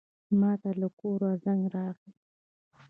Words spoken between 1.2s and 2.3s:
زنګ راغی.